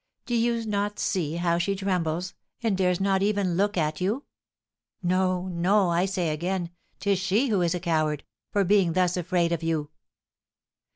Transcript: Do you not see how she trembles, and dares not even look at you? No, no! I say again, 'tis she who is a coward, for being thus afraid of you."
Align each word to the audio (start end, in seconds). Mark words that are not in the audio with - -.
Do 0.25 0.33
you 0.33 0.65
not 0.65 0.97
see 0.97 1.35
how 1.35 1.59
she 1.59 1.75
trembles, 1.75 2.33
and 2.63 2.75
dares 2.75 2.99
not 2.99 3.21
even 3.21 3.53
look 3.55 3.77
at 3.77 4.01
you? 4.01 4.23
No, 5.03 5.47
no! 5.49 5.91
I 5.91 6.05
say 6.05 6.29
again, 6.31 6.71
'tis 6.99 7.19
she 7.19 7.49
who 7.49 7.61
is 7.61 7.75
a 7.75 7.79
coward, 7.79 8.23
for 8.51 8.63
being 8.63 8.93
thus 8.93 9.15
afraid 9.15 9.51
of 9.51 9.61
you." 9.61 9.91